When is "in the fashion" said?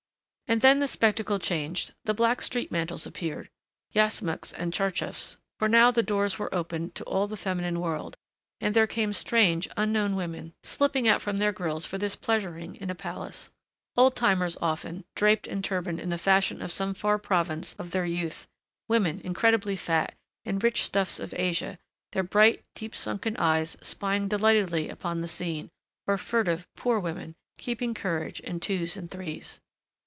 16.01-16.61